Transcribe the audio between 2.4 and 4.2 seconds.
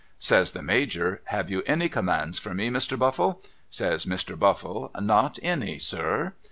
me, Mr. Buffle?' Says